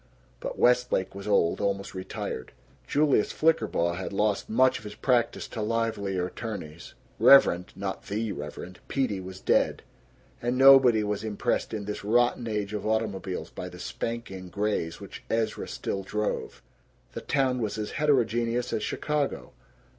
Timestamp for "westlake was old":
0.57-1.61